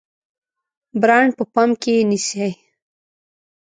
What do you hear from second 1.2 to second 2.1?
په پام کې